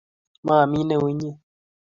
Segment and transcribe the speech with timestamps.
[0.45, 1.35] Mamii neu inyee